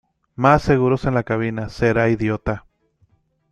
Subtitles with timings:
[0.35, 1.69] Más seguros en la cabina.
[1.69, 2.65] Será idiota.